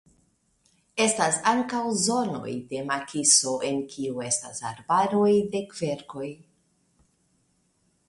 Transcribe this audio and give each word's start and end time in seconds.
Estas 1.03 1.37
ankaŭ 1.51 1.81
zonoj 2.05 2.55
de 2.73 2.81
makiso 2.93 3.55
en 3.69 3.79
kiu 3.93 4.27
estas 4.33 4.65
arbaroj 4.73 5.31
de 5.55 5.65
kverkoj. 5.77 6.29